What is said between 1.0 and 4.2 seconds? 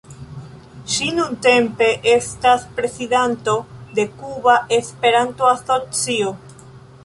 nuntempe estas prezidanto de